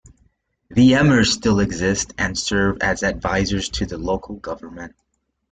[0.71, 4.95] The emirs still exist, and serve as advisers to the local government.